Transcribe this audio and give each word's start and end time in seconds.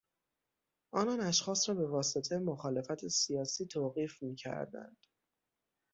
آنان 0.91 1.21
اشخاص 1.21 1.69
را 1.69 1.75
به 1.75 1.87
واسطه 1.87 2.39
مخالفت 2.39 3.07
سیاسی 3.07 3.65
توقیف 3.65 4.23
میکردند. 4.23 4.97